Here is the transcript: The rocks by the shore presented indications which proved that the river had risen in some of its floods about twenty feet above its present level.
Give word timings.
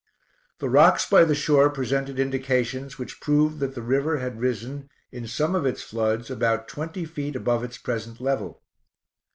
The 0.57 0.67
rocks 0.67 1.07
by 1.07 1.25
the 1.25 1.35
shore 1.35 1.69
presented 1.69 2.17
indications 2.19 2.97
which 2.97 3.21
proved 3.21 3.59
that 3.59 3.75
the 3.75 3.83
river 3.83 4.17
had 4.17 4.39
risen 4.41 4.89
in 5.11 5.27
some 5.27 5.53
of 5.53 5.63
its 5.63 5.83
floods 5.83 6.31
about 6.31 6.67
twenty 6.67 7.05
feet 7.05 7.35
above 7.35 7.63
its 7.63 7.77
present 7.77 8.19
level. 8.19 8.63